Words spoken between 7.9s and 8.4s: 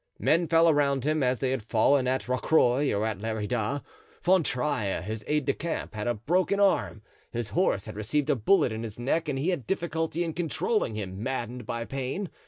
received a